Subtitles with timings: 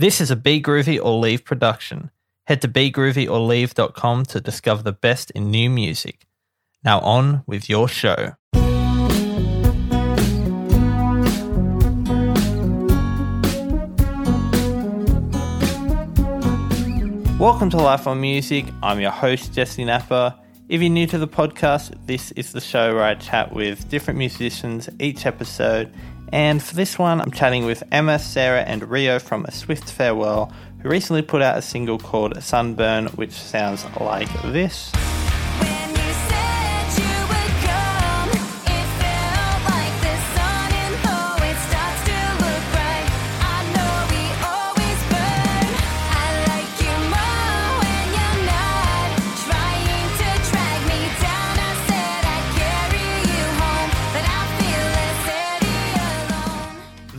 [0.00, 2.10] This is a Be Groovy or Leave production.
[2.46, 6.26] Head to begroovyorleave.com to discover the best in new music.
[6.82, 8.32] Now on with your show.
[17.38, 18.64] Welcome to Life on Music.
[18.82, 20.40] I'm your host, Jessey Napa.
[20.70, 24.16] If you're new to the podcast, this is the show where I chat with different
[24.16, 25.92] musicians each episode.
[26.32, 30.52] And for this one, I'm chatting with Emma, Sarah, and Ryo from A Swift Farewell,
[30.80, 34.92] who recently put out a single called Sunburn, which sounds like this.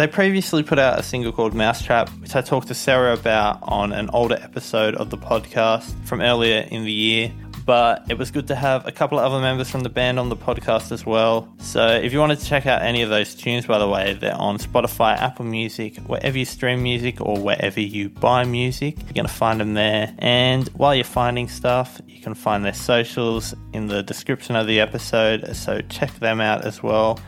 [0.02, 3.94] They previously put out a single called Mousetrap, which I talked to Sarah about on
[3.94, 7.32] an older episode of the podcast from earlier in the year.
[7.68, 10.30] But it was good to have a couple of other members from the band on
[10.30, 11.54] the podcast as well.
[11.60, 14.34] So if you wanted to check out any of those tunes, by the way, they're
[14.34, 18.98] on Spotify, Apple Music, wherever you stream music or wherever you buy music.
[18.98, 20.16] You're going to find them there.
[20.18, 24.80] And while you're finding stuff, you can find their socials in the description of the
[24.80, 25.56] episode.
[25.56, 27.20] So check them out as well.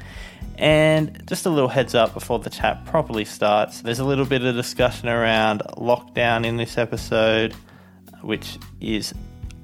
[0.58, 4.44] And just a little heads up before the chat properly starts there's a little bit
[4.44, 7.54] of discussion around lockdown in this episode,
[8.22, 9.14] which is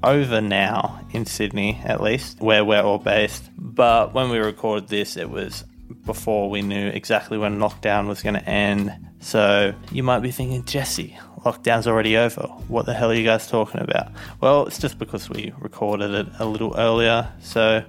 [0.04, 3.50] over now in Sydney, at least, where we're all based.
[3.58, 5.64] But when we recorded this, it was
[6.06, 8.94] before we knew exactly when lockdown was going to end.
[9.20, 12.44] So you might be thinking, Jessey, lockdown's already over.
[12.68, 14.12] What the hell are you guys talking about?
[14.42, 17.32] Well, it's just because we recorded it a little earlier.
[17.42, 17.84] So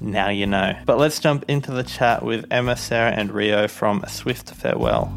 [0.00, 0.74] now you know.
[0.86, 5.12] But let's jump into the chat with Emma, Sarah, and Ryo from A Swift Farewell.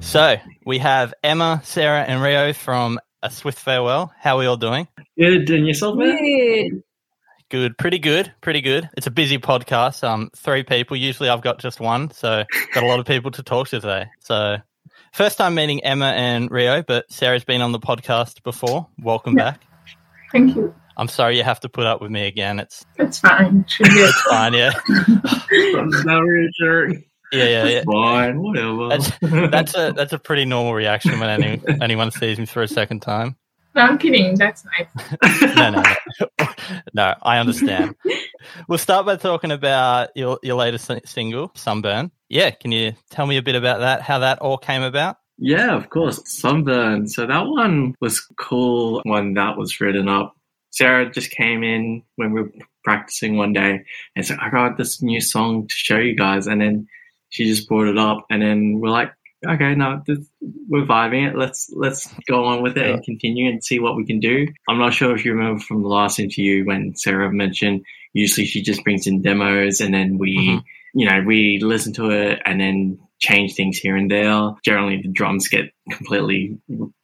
[0.00, 4.12] So we have Emma, Sarah, and Ryo from A Swift Farewell.
[4.18, 4.88] How are we all doing?
[5.18, 6.16] Good, and yourself, man?
[6.16, 6.82] Good.
[7.50, 8.90] Good, pretty good, pretty good.
[8.96, 10.04] It's a busy podcast.
[10.04, 10.98] Um, three people.
[10.98, 12.44] Usually, I've got just one, so
[12.74, 14.06] got a lot of people to talk to today.
[14.20, 14.58] So,
[15.12, 18.86] first time meeting Emma and Ryo, but Sarah's been on the podcast before.
[19.02, 19.52] Welcome Yeah.
[19.52, 19.62] back.
[20.32, 20.74] Thank you.
[20.96, 22.58] I'm sorry you have to put up with me again.
[22.58, 23.64] It's It's fine.
[23.80, 24.52] It's fine.
[24.54, 27.04] Yeah, That's not reassuring.
[27.32, 27.64] yeah, yeah.
[27.66, 27.82] yeah.
[27.84, 28.88] Fine, whatever.
[28.88, 29.12] That's
[29.50, 33.00] that's a that's a pretty normal reaction when any, anyone sees me for a second
[33.00, 33.36] time.
[33.78, 34.34] No, I'm kidding.
[34.34, 35.20] That's nice.
[35.56, 35.82] No, no,
[36.20, 36.46] no.
[36.94, 37.14] no.
[37.22, 37.94] I understand.
[38.68, 42.10] We'll start by talking about your your latest single, Sunburn.
[42.28, 44.02] Yeah, can you tell me a bit about that?
[44.02, 45.18] How that all came about?
[45.38, 46.20] yeah, of course.
[46.26, 47.06] Sunburn.
[47.06, 50.34] So that one was cool when that was written up.
[50.70, 52.52] Sarah just came in when we were
[52.82, 53.84] practicing one day
[54.16, 56.48] and said, I got this new song to show you guys.
[56.48, 56.88] And then
[57.30, 59.12] she just brought it up and then we're like,
[59.46, 60.18] okay, no, this,
[60.68, 61.36] we're vibing it.
[61.36, 64.46] Let's let's go on with it and continue and see what we can do.
[64.68, 67.84] I'm not sure if you remember from the last interview when Sarah mentioned
[68.14, 70.62] usually she just brings in demos and then we Mhm.
[70.94, 74.52] you know, we listen to it and then change things here and there.
[74.64, 76.56] Generally, the drums get completely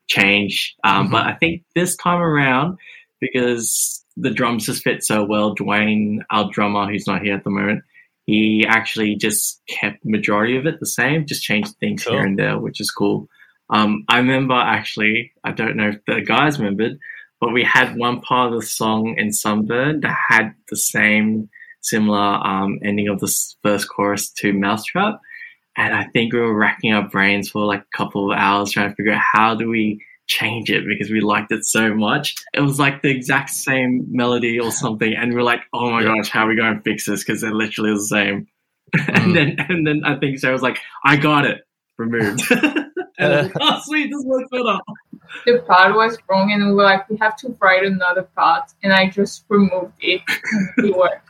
[0.09, 0.75] changed.
[0.85, 1.11] Um, Mhm.
[1.13, 2.79] But I think this time around,
[3.21, 7.51] because the drums just fit so well, Dwayne, our drummer, who's not here at the
[7.51, 7.83] moment,
[8.27, 12.15] he actually just kept majority of it the same, just changed things Cool.
[12.15, 13.29] here and there, which is cool.
[13.71, 16.99] Um, I remember actually, I don't know if the guys remembered,
[17.41, 21.49] but we had one part of the song in Sunburn that had the same
[21.81, 25.21] similar um, ending of the first chorus to Mousetrap.
[25.77, 28.91] And I think we were racking our brains for like a couple of hours trying
[28.91, 30.03] to figure out how do we
[30.39, 32.35] change it because we liked it so much.
[32.53, 35.15] It was like the exact same melody or something.
[35.15, 36.15] And we are like, oh my Yeah.
[36.17, 37.23] gosh, how are we going to fix this?
[37.25, 38.47] Because they're literally the same.
[38.97, 39.15] Mhm.
[39.25, 41.59] and then and then I think Sarah was like, I got it.
[41.99, 42.43] Removed.
[42.51, 44.79] and I was like, oh sweet, this works better.
[45.47, 48.93] The part was wrong, and we were like, we have to write another part, and
[48.93, 50.21] I just removed it.
[50.77, 51.29] and it worked.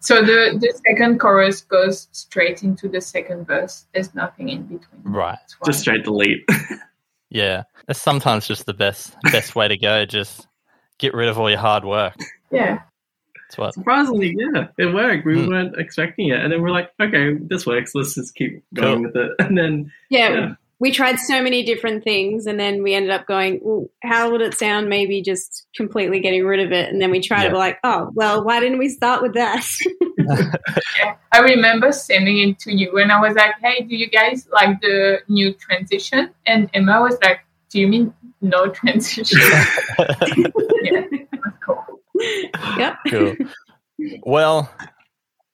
[0.00, 3.86] So the the second chorus goes straight into the second verse.
[3.92, 5.02] There's nothing in between.
[5.02, 5.38] Right.
[5.40, 5.66] That's why.
[5.66, 6.48] Just straight delete.
[7.30, 10.04] Yeah, that's sometimes just the best best way to go.
[10.04, 10.46] Just
[10.98, 12.14] get rid of all your hard work.
[12.50, 12.78] yeah.
[13.48, 13.74] That's what.
[13.74, 15.24] Surprisingly, yeah, it worked.
[15.26, 15.48] We Hmm.
[15.48, 17.94] weren't expecting it, and then we're like, okay, this works.
[17.94, 19.12] Let's just keep going Cool.
[19.12, 19.32] with it.
[19.46, 20.54] And then Yeah, Yeah.
[20.78, 24.42] We tried so many different things, and then we ended up going, well, how would
[24.42, 24.88] it sound?
[24.88, 27.48] Maybe just completely getting rid of it, and then we tried Yeah.
[27.48, 29.66] to be like, oh, well, why didn't we start with that?
[30.18, 31.16] Yeah.
[31.32, 34.80] I remember sending it to you, and I was like, hey, do you guys like
[34.80, 36.30] the new transition?
[36.46, 37.40] And Emma was like,
[37.70, 39.38] do you mean no transition?
[40.82, 41.02] yeah.
[41.32, 41.84] That's cool.
[42.78, 42.96] yep.
[43.08, 43.34] cool.
[44.24, 44.70] Well,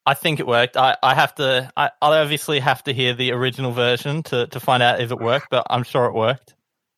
[0.04, 0.76] I think it worked.
[0.76, 1.70] I, I have to.
[1.76, 5.18] I, I obviously have to hear the original version to, to find out if it
[5.18, 6.54] worked, but I'm sure it worked.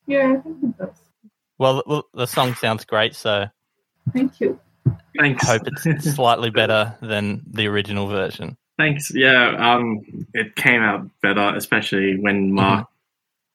[0.06, 0.96] Yeah, I think it does.
[1.58, 3.46] Well, the, the song sounds great, so
[4.12, 4.58] Thank you.
[5.18, 5.48] Thanks.
[5.48, 8.56] I hope it's slightly better than the original version.
[8.76, 9.12] Thanks.
[9.14, 12.88] Yeah, um, it came out better, especially when Mark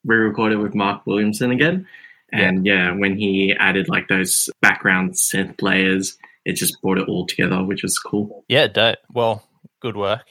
[0.05, 1.87] re-recorded with Mark Williamson again,
[2.31, 2.93] and yeah.
[2.93, 6.17] when he added like those background synth layers,
[6.49, 8.43] it just brought it all together, which was cool.
[8.47, 8.97] Yeah, dope.
[9.13, 9.43] Well,
[9.81, 10.25] good work.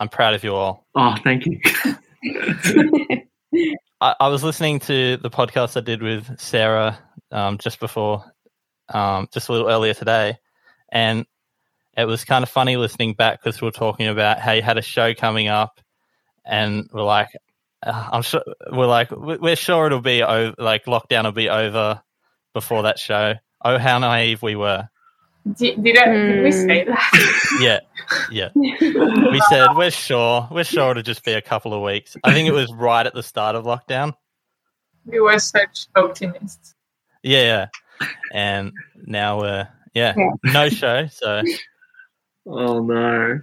[0.00, 0.86] I'm proud of you all.
[0.94, 1.60] Oh, thank you.
[4.00, 6.98] I, I was listening to the podcast I did with Sarah
[7.30, 8.24] um, just before,
[8.92, 10.38] um, just a little earlier today,
[10.90, 11.26] and
[11.96, 14.78] it was kind of funny listening back because we were talking about how you had
[14.78, 15.80] a show coming up,
[16.44, 17.28] and we're like,
[17.86, 18.42] uh, I'm sure
[18.72, 22.02] we're like we- we're sure it'll be over, like lockdown will be over
[22.52, 23.34] before that show.
[23.64, 24.88] Oh, how naive we were!
[25.56, 26.66] Did, did, I, did we Hmm.
[26.66, 27.40] say that?
[27.60, 27.80] Yeah,
[28.30, 28.48] yeah.
[28.54, 32.16] We said we're sure, we're sure it'll just be a couple of weeks.
[32.24, 34.14] I think it was right at the start of lockdown.
[35.06, 36.74] we were such optimists.
[37.22, 37.68] Yeah,
[38.00, 38.08] yeah.
[38.32, 38.72] And
[39.06, 40.30] now we're yeah, Yeah.
[40.44, 41.42] no show, so
[42.46, 43.42] oh no, a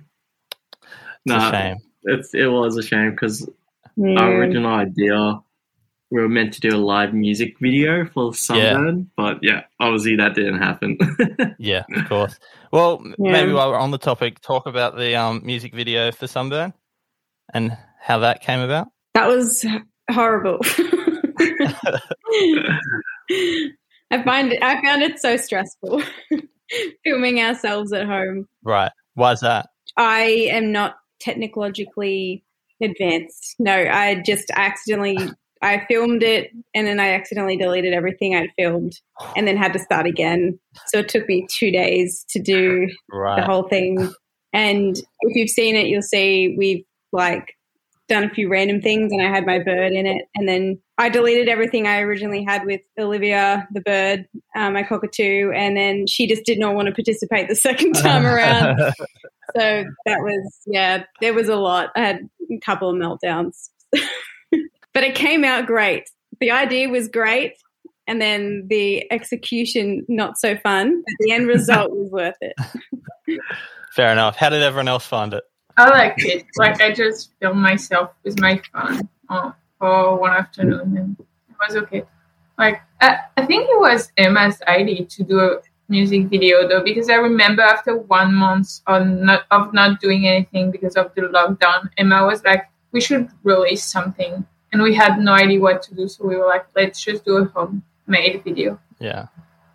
[1.26, 1.78] no, shame.
[2.04, 3.48] it's it was a shame because
[3.96, 4.20] Yeah.
[4.20, 5.40] our original idea
[6.12, 10.36] we were meant to do a live music video for Sunburn, but yeah, obviously that
[10.36, 10.98] didn't happen.
[11.58, 12.38] Yeah, of course.
[12.72, 13.32] Well, Yeah.
[13.32, 16.74] maybe while we're on the topic, talk about the um, music video for Sunburn
[17.54, 18.88] and how that came about.
[19.14, 19.66] That was
[20.10, 20.60] horrible.
[24.12, 26.02] I find it, I found it so stressful
[27.04, 28.48] filming ourselves at home.
[28.64, 28.92] Right.
[29.14, 29.70] Why is that?
[29.98, 32.44] I am not technologically
[32.82, 33.56] advanced.
[33.60, 35.18] No, I just accidentally
[35.62, 39.00] I filmed it and then I accidentally deleted everything I'd filmed
[39.36, 40.60] and then had to start again.
[40.88, 44.12] So it took me two days to do the whole thing.
[44.54, 47.56] And if you've seen it, you'll see we've like
[48.10, 50.26] done a few random things and I had my bird in it.
[50.36, 55.52] And then I deleted everything I originally had with Olivia, the bird, uh, my cockatoo.
[55.56, 58.80] And then she just did not want to participate the second time around.
[59.56, 61.90] so that was, yeah, there was a lot.
[61.96, 63.70] I had a couple of meltdowns.
[64.94, 66.04] but it came out great.
[66.40, 67.54] The idea was great.
[68.08, 71.02] And then the execution, not so fun.
[71.06, 72.56] But the end result was worth it.
[73.96, 74.36] Fair enough.
[74.36, 75.44] How did everyone else find it?
[75.78, 76.46] I liked it.
[76.58, 81.76] Like I just filmed myself with my phone uh, for one afternoon, and it was
[81.84, 82.04] okay.
[82.58, 87.10] Like I, I think it was Emma's idea to do a music video though, because
[87.10, 91.90] I remember after one month on not of not doing anything because of the lockdown,
[91.98, 96.08] Emma was like, "We should release something," and we had no idea what to do,
[96.08, 99.28] so we were like, "Let's just do a homemade video." Yeah.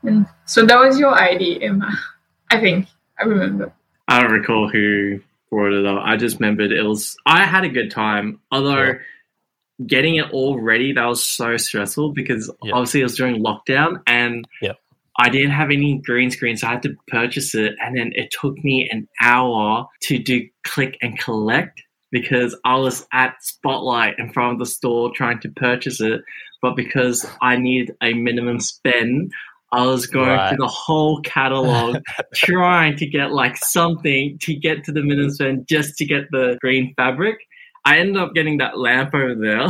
[0.02, 1.90] And so that was your idea, Emma.
[2.50, 2.86] I think
[3.20, 3.72] I remember.
[4.08, 5.20] I don't recall who
[5.50, 6.00] brought it up.
[6.04, 7.16] I just remembered it was.
[7.26, 9.86] I had a good time, although Yeah.
[9.86, 12.72] getting it all ready that was so stressful because Yeah.
[12.74, 14.78] obviously it was during lockdown and Yep.
[15.18, 18.30] I didn't have any green screen, so I had to purchase it, and then it
[18.30, 24.32] took me an hour to do click and collect because I was at Spotlight in
[24.32, 26.20] front of the store trying to purchase it,
[26.62, 29.32] but because I needed a minimum spend.
[29.72, 30.48] I was going Right.
[30.48, 31.96] through the whole catalog
[32.34, 36.56] trying to get like something to get to the minimum spend just to get the
[36.60, 37.36] green fabric.
[37.84, 39.68] I ended up getting that lamp over there.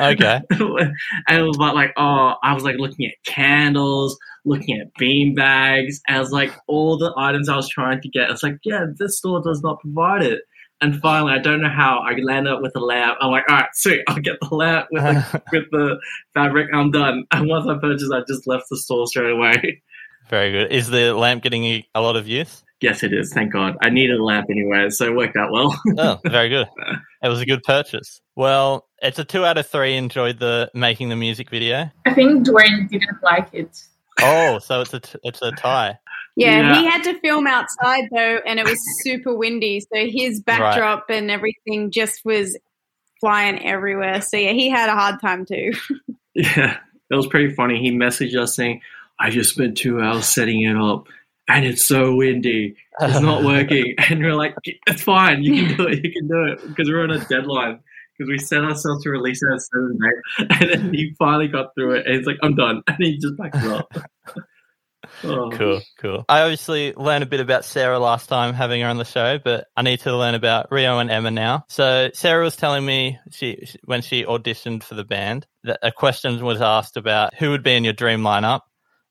[0.00, 0.40] Okay.
[0.50, 5.34] and it was about like, oh, I was like looking at candles, looking at bean
[5.34, 8.30] bags, and was like all the items I was trying to get.
[8.30, 10.42] It's like, yeah, this store does not provide it.
[10.80, 13.18] And finally, I don't know how I landed up with a lamp.
[13.20, 15.98] I'm like, all right, sweet, I'll get the lamp with the, with the
[16.34, 16.68] fabric.
[16.72, 17.24] I'm done.
[17.32, 19.82] And once I purchased, I just left the store straight away.
[20.28, 20.72] Very good.
[20.72, 22.62] Is the lamp getting a lot of use?
[22.80, 23.32] Yes, it is.
[23.32, 23.76] Thank God.
[23.82, 25.76] I needed a lamp anyway, so it worked out well.
[25.98, 26.68] Oh, very good.
[27.22, 28.20] It was a good purchase.
[28.36, 29.96] Well, it's a two out of three.
[29.96, 31.90] Enjoyed the making the music video.
[32.06, 33.76] I think Dwayne didn't like it.
[34.20, 35.98] Oh, so it's a t- it's a tie.
[36.38, 36.78] Yeah, Yeah.
[36.80, 39.80] he had to film outside though, and it was super windy.
[39.80, 42.56] So his backdrop and everything just was
[43.20, 44.20] flying everywhere.
[44.22, 45.72] So yeah, he had a hard time too.
[46.34, 46.76] Yeah,
[47.10, 47.80] it was pretty funny.
[47.80, 48.80] He messaged us saying,
[49.18, 51.08] I just spent two hours setting it up
[51.48, 52.76] and it's so windy.
[53.00, 53.96] It's not working.
[54.08, 54.54] And we're like,
[54.86, 55.42] it's fine.
[55.42, 56.04] You can do it.
[56.04, 56.60] You can do it.
[56.68, 57.80] Because we're on a deadline.
[58.16, 60.60] Because we set ourselves to release it at a certain date.
[60.60, 62.06] And then he finally got through it.
[62.06, 62.82] And he's like, I'm done.
[62.86, 63.92] And he just backs up.
[65.24, 65.50] Oh.
[65.52, 66.24] Cool, cool.
[66.28, 69.66] I obviously learned a bit about Sarah last time having her on the show, but
[69.76, 71.64] I need to learn about Ryo and Emma now.
[71.68, 75.90] So Sarah was telling me she she- when she auditioned for the band that a
[75.92, 78.60] question was asked about who would be in your dream lineup.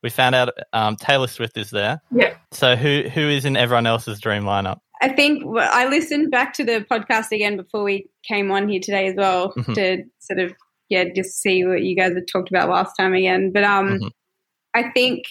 [0.04, 2.02] We found out um, Taylor Swift is there.
[2.12, 2.36] Yeah.
[2.52, 4.80] So who who is in everyone else's dream lineup?
[5.02, 8.80] I think well, I listened back to the podcast again before we came on here
[8.82, 9.74] today as well Mhm.
[9.76, 10.54] to sort of
[10.90, 13.52] yeah just see what you guys had talked about last time again.
[13.52, 14.10] But um, Mhm.
[14.74, 15.26] I think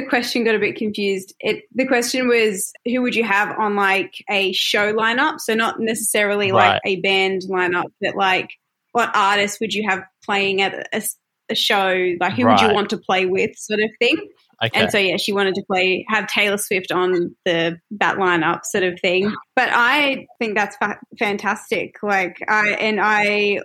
[0.00, 1.34] the question got a bit confused.
[1.40, 5.40] It the question was who would you have on like a show lineup?
[5.40, 6.72] So not necessarily Right.
[6.72, 8.50] like a band lineup, but like
[8.92, 11.02] what artists would you have playing at a,
[11.50, 12.14] a show?
[12.20, 14.16] Like who would you want to play with, sort of thing.
[14.62, 14.78] Okay.
[14.78, 18.84] And so yeah, she wanted to play have Taylor Swift on the that lineup sort
[18.84, 19.32] of thing.
[19.56, 21.96] But I think that's fa- fantastic.
[22.02, 23.60] Like I and I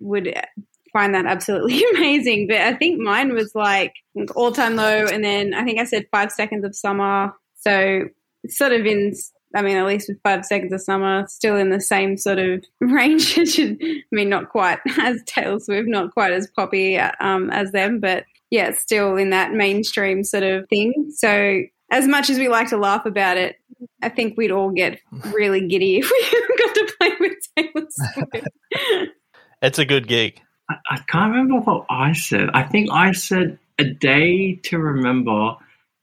[0.00, 0.34] would
[0.92, 2.46] find that absolutely amazing.
[2.48, 3.94] But I think mine was like
[4.34, 7.32] all time low, and then I think I said five seconds of summer.
[7.60, 8.04] So
[8.48, 9.14] sort of in.
[9.54, 12.64] I mean, at least with five seconds of summer, still in the same sort of
[12.80, 13.38] range.
[13.38, 13.76] I
[14.10, 18.72] mean, not quite as Taylor Swift, not quite as poppy um, as them, but yeah,
[18.74, 21.10] still in that mainstream sort of thing.
[21.14, 23.56] So as much as we like to laugh about it,
[24.02, 24.98] I think we'd all get
[25.34, 28.48] really giddy if we got to play with Taylor Swift.
[29.60, 30.40] it's a good gig.
[30.90, 32.50] I, can't remember what I said.
[32.54, 35.56] I think I said a day to remember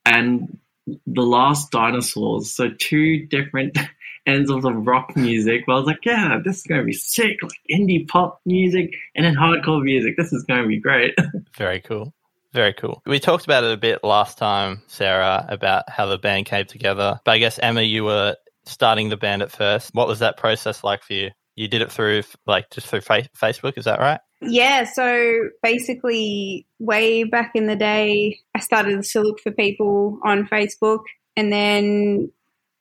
[0.05, 0.57] and
[1.05, 2.51] the last dinosaurs.
[2.51, 3.77] So two different
[4.25, 5.63] ends of the rock music.
[5.65, 7.37] But I was like, yeah, this is going to be sick.
[7.41, 10.15] Like indie pop music and then hardcore music.
[10.17, 11.15] This is going to be great.
[11.57, 12.13] Very cool.
[12.51, 13.01] Very cool.
[13.05, 17.19] We talked about it a bit last time, Sarah, about how the band came together.
[17.23, 18.35] But I guess, Emma, you were
[18.65, 19.91] starting the band at first.
[19.93, 21.29] What was that process like for you?
[21.55, 24.19] You did it through, like, just through fa- Facebook, is that right?
[24.41, 30.47] Yeah, so basically, way back in the day, I started to look for people on
[30.47, 31.01] Facebook,
[31.35, 32.31] and then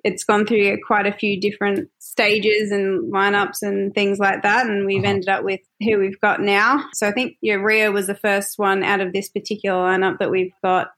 [0.04, 4.86] it's gone through quite a few different stages and lineups and things like that, and
[4.86, 5.10] we've Uh-huh.
[5.10, 6.84] ended up with who we've got now.
[6.92, 10.30] So I think yeah, Ryo was the first one out of this particular lineup that
[10.30, 10.92] we've got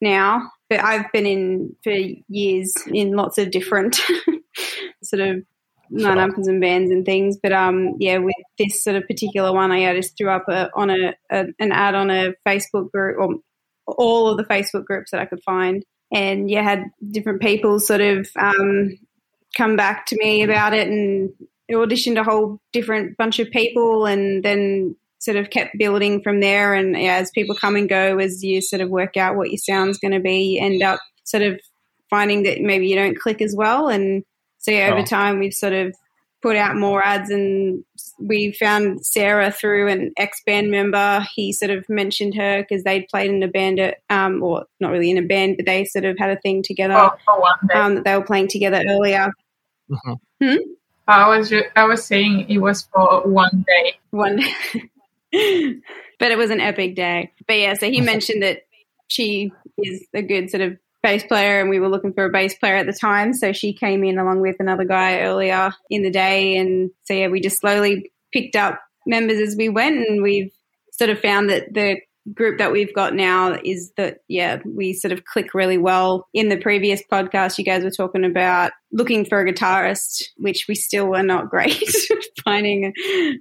[0.00, 0.50] now.
[0.70, 1.92] But I've been in for
[2.28, 4.00] years in lots of different
[5.02, 5.44] sort of
[5.90, 7.36] And bands and things.
[7.42, 10.90] But um, yeah, with this sort of particular one, I just threw up a, on
[10.90, 13.36] a, a an ad on a Facebook group or
[13.86, 18.00] all of the Facebook groups that I could find, and yeah, had different people sort
[18.00, 18.98] of um,
[19.56, 21.30] come back to me about it and
[21.70, 26.74] auditioned a whole different bunch of people, and then sort of kept building from there.
[26.74, 29.58] And yeah, as people come and go, as you sort of work out what your
[29.58, 31.60] sound's going to be, you end up sort of
[32.08, 34.24] finding that maybe you don't click as well and
[34.66, 35.06] so yeah, over Sure.
[35.06, 35.94] time we've sort of
[36.42, 37.84] put out more ads, and
[38.20, 41.24] we found Sarah through an ex band member.
[41.36, 44.90] He sort of mentioned her because they'd played in a band, at, um, or not
[44.90, 46.94] really in a band, but they sort of had a thing together
[47.26, 49.28] for, for um, that they were playing together earlier.
[50.42, 50.58] Mhm.
[51.06, 53.94] I was ju- I was saying it was for one day.
[54.10, 54.36] One,
[55.32, 57.32] but it was an epic day.
[57.46, 58.62] But yeah, so he mentioned that
[59.08, 62.58] she is a good sort of bass player, and we were looking for a bass
[62.58, 63.32] player at the time.
[63.32, 67.28] So she came in along with another guy earlier in the day, and so yeah,
[67.28, 70.50] we just slowly picked up members as we went, and we've
[70.90, 72.00] sort of found that the
[72.34, 76.26] group that we've got now is that yeah we sort of click really well.
[76.34, 80.74] In the previous podcast you guys were talking about looking for a guitarist which we
[80.74, 81.88] still are not great
[82.44, 82.92] finding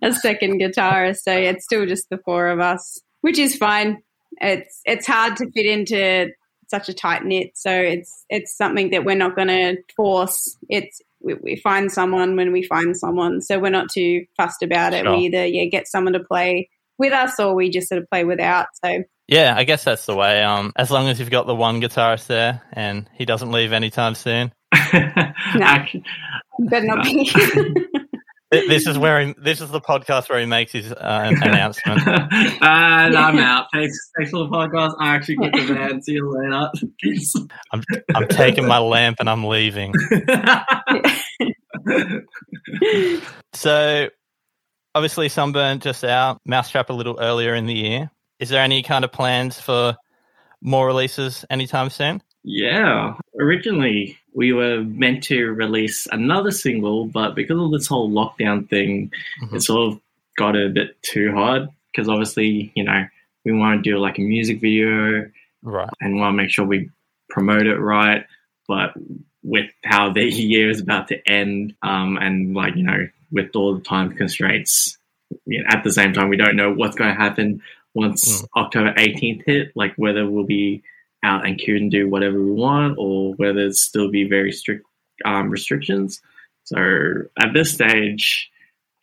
[0.03, 1.21] a second guitarist.
[1.23, 4.03] So it's still just the four of us which is fine.
[4.39, 6.29] It's it's hard to fit into
[6.69, 7.51] such a tight knit.
[7.55, 10.57] So it's it's something that we're not going to force.
[10.69, 13.41] It's we, we find someone when we find someone.
[13.41, 15.03] So we're not too fussed about it.
[15.03, 15.15] Sure.
[15.15, 18.23] we either yeah get someone to play with us or we just sort of play
[18.23, 18.67] without.
[18.83, 20.43] So Yeah, I guess that's the way.
[20.43, 24.15] Um, as long as you've got the one guitarist there and he doesn't leave anytime
[24.15, 24.53] soon.
[24.73, 26.03] Actually,
[26.59, 27.25] better not be.
[27.29, 27.87] Th-
[28.51, 32.01] This is where he, this is the podcast where he makes his uh, announcement.
[32.07, 33.67] and I'm out.
[33.73, 34.95] Thanks, thanks for the podcast.
[34.99, 36.03] I actually quit the band.
[36.05, 36.69] See you later.
[37.01, 37.35] Peace.
[37.71, 39.93] I'm taking my lamp and I'm leaving.
[43.53, 44.09] So,
[44.93, 48.11] obviously, Sunburn just out, Mousetrap a little earlier in the year.
[48.39, 49.95] Is there any kind of plans for
[50.61, 52.21] more releases anytime soon?
[52.43, 53.13] Yeah.
[53.39, 59.11] Originally, we were meant to release another single, but because of this whole lockdown thing,
[59.41, 59.55] Mhm.
[59.55, 60.01] it sort of
[60.37, 61.69] got a bit too hard.
[61.91, 63.05] Because obviously, you know,
[63.45, 65.29] we want to do like a music video
[65.63, 65.89] Right.
[66.01, 66.89] and want to make sure we
[67.29, 68.25] promote it right.
[68.67, 68.93] But
[69.43, 70.23] with how the
[70.53, 74.97] year is about to end, um, and like, you know, with all the time constraints,
[75.45, 77.61] you know, at the same time, we don't know what's going to happen
[77.93, 78.47] once Mm.
[78.57, 80.83] October 18th hit, like whether we'll be
[81.25, 84.85] out and can do whatever we want or whether there'll still be very strict
[85.25, 86.21] um, restrictions.
[86.63, 86.77] So
[87.39, 88.49] at this stage,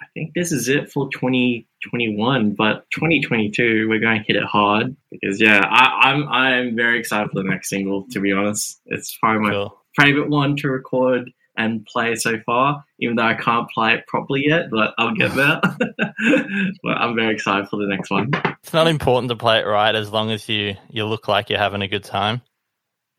[0.00, 4.96] I think this is it for 2021, but 2022 we're going to hit it hard
[5.10, 8.06] because yeah, I, I'm I'm very excited for the next single.
[8.10, 9.78] To be honest, it's probably my Cool.
[9.98, 14.42] favorite one to record and play so far, even though I can't play it properly
[14.46, 15.60] yet, but I'll get there.
[16.82, 18.30] but I'm very excited for the next one.
[18.62, 21.58] It's not important to play it right as long as you you look like you're
[21.58, 22.40] having a good time.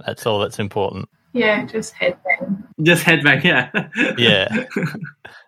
[0.06, 1.10] That's all that's important.
[1.34, 2.64] Yeah, just headbang.
[2.82, 3.70] Just headbang, yeah.
[4.18, 4.66] Yeah.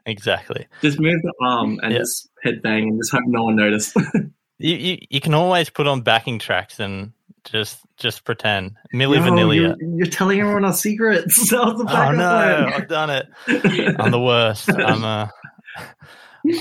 [0.08, 0.68] Exactly.
[0.82, 2.00] just move the arm and Yeah.
[2.00, 3.96] just headbang and just hope no one notices.
[4.58, 7.12] You, you you can always put on backing tracks and
[7.46, 8.76] just just pretend.
[8.94, 9.56] Milli No, Vanilli.
[9.58, 11.50] You're, you're telling everyone our secrets.
[11.52, 12.74] That was the Oh no, plan.
[12.74, 13.26] I've done it.
[14.00, 14.70] I'm the worst.
[14.70, 15.28] I'm uh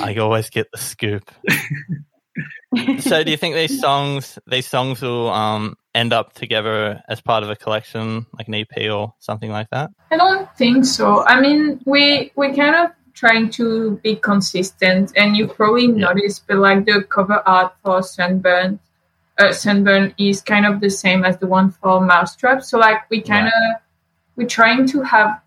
[0.01, 1.31] I always get the scoop.
[3.01, 7.43] so do you think these songs these songs will um end up together as part
[7.45, 9.91] of a collection, like an EP or something like that?
[10.11, 11.25] I don't think so.
[11.27, 16.07] I mean, we we kind of trying to be consistent, and you probably Yeah.
[16.09, 18.81] noticed, but like the cover art for Sunburn,
[19.39, 22.63] uh, Sunburn is kind of the same as the one for Mousetrap.
[22.63, 23.53] So like we kind of
[24.37, 25.41] we're trying to have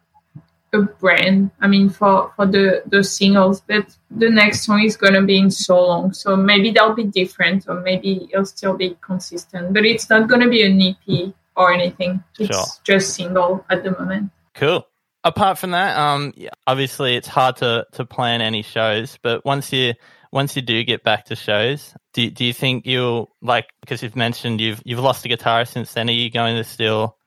[0.73, 1.51] a brand.
[1.61, 5.51] I mean, for for the the singles, but the next song is gonna be in
[5.51, 9.73] so long, so maybe that'll be different, or maybe it'll still be consistent.
[9.73, 12.23] But it's not gonna be an EP or anything.
[12.39, 12.65] It's Sure.
[12.83, 14.31] just single at the moment.
[14.53, 14.85] Cool.
[15.23, 16.33] Apart from that, um,
[16.67, 19.93] obviously it's hard to, to plan any shows, but once you
[20.37, 24.15] once you do get back to shows, do do you think you'll like because you've
[24.15, 26.07] mentioned you've you've lost a guitarist since then?
[26.09, 27.17] Are you going to still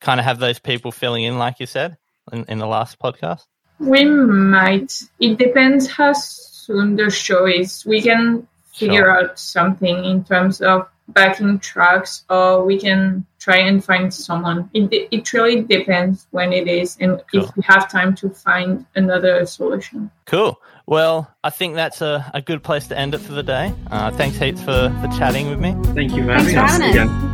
[0.00, 1.96] kind of have those people filling in, like you said
[2.32, 3.44] in, in the last podcast?
[3.78, 4.90] We might.
[5.20, 7.86] It depends how soon the show is.
[7.86, 9.16] We can figure Sure.
[9.16, 14.58] out something in terms of backing tracks, or we can try and find someone.
[14.74, 17.44] It it really depends when it is, and Cool.
[17.44, 20.10] if we have time to find another solution.
[20.24, 20.58] Cool.
[20.88, 23.74] Well, I think that's a, a good place to end it for the day.
[23.90, 25.74] Uh, thanks heaps for, for chatting with me.
[25.94, 26.94] Thank you for Thanks having for having us.
[26.94, 27.32] again.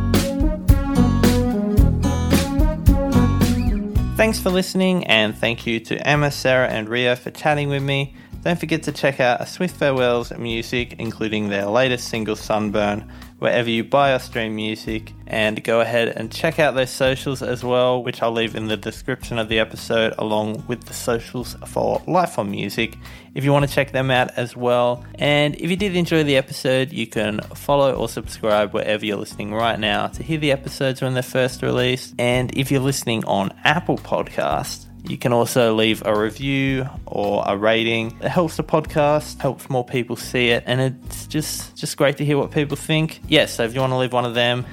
[4.17, 8.15] Thanks for listening, and thank you to Emma, Sarah, and Ryo for chatting with me.
[8.43, 13.69] Don't forget to check out A Swift Farewell's music, including their latest single, Sunburn, wherever
[13.69, 15.13] you buy or stream music.
[15.27, 18.75] And go ahead and check out their socials as well, which I'll leave in the
[18.75, 22.97] description of the episode, along with the socials for Life on Music,
[23.33, 25.05] if you want to check them out as well.
[25.15, 29.53] And if you did enjoy the episode, you can follow or subscribe wherever you're listening
[29.53, 32.13] right now to hear the episodes when they're first released.
[32.19, 37.57] And if you're listening on Apple Podcast, you can also leave a review or a
[37.57, 38.17] rating.
[38.21, 42.25] It helps the podcast, helps more people see it, and it's just just great to
[42.25, 43.19] hear what people think.
[43.27, 44.65] Yes, so if you want to leave one of them,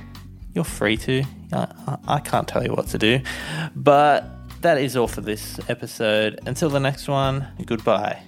[0.55, 1.25] you're free to.
[1.53, 3.21] I- I can't tell you what to do,
[3.75, 4.25] but
[4.63, 6.39] that is all for this episode.
[6.47, 8.19] Until the next one, goodbye.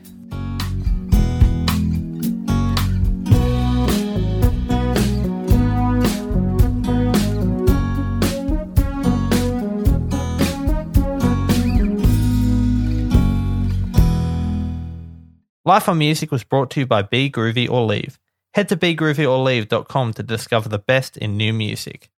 [15.65, 18.19] Life on Music was brought to you by Be Groovy or Leave.
[18.55, 22.11] Head to begroovyorleave.com to discover the best in new music.